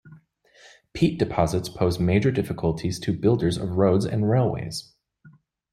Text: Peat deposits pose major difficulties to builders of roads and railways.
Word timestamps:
Peat 0.93 1.19
deposits 1.19 1.69
pose 1.69 1.99
major 1.99 2.31
difficulties 2.31 2.99
to 2.99 3.13
builders 3.15 3.55
of 3.55 3.77
roads 3.77 4.03
and 4.03 4.27
railways. 4.27 4.93